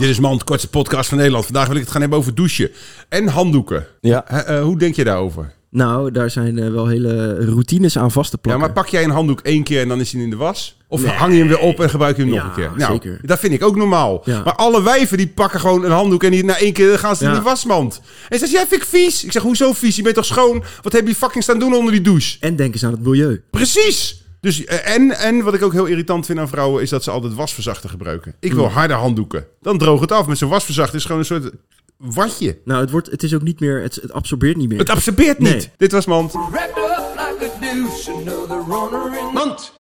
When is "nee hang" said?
11.02-11.32